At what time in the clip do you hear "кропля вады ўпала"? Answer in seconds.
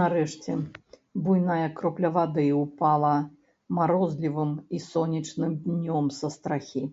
1.80-3.12